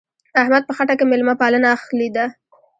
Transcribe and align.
احمد 0.41 0.63
په 0.65 0.73
خټه 0.77 0.93
کې 0.99 1.05
مېلمه 1.11 1.33
پالنه 1.41 1.67
اخښلې 1.75 2.09
ده. 2.15 2.25